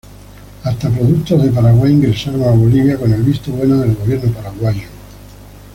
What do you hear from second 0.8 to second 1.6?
productos de